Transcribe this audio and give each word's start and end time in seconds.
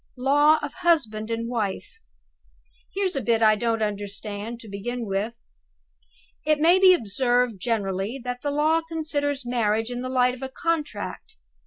"Law 0.17 0.57
of 0.63 0.73
husband 0.73 1.29
and 1.29 1.47
wife. 1.47 1.99
Here's 2.95 3.15
a 3.15 3.21
bit 3.21 3.43
I 3.43 3.53
don't 3.53 3.83
understand, 3.83 4.59
to 4.61 4.67
begin 4.67 5.05
with: 5.05 5.35
'It 6.43 6.57
may 6.59 6.79
be 6.79 6.95
observed 6.95 7.59
generally 7.59 8.19
that 8.23 8.41
the 8.41 8.49
law 8.49 8.81
considers 8.81 9.45
marriage 9.45 9.91
in 9.91 10.01
the 10.01 10.09
light 10.09 10.33
of 10.33 10.41
a 10.41 10.49
Contract. 10.49 11.35